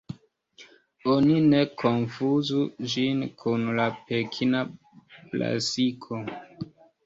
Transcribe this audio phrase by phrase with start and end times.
[1.15, 2.65] Oni ne konfuzu
[2.95, 4.65] ĝin kun la Pekina
[5.37, 6.27] brasiko.